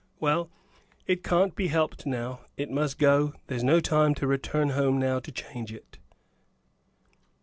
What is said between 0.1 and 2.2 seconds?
Well, it can't be helped